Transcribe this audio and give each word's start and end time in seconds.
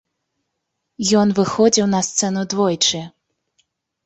Ён 1.23 1.27
выходзіў 1.39 1.87
на 1.93 2.01
сцэну 2.09 2.41
двойчы. 2.55 3.05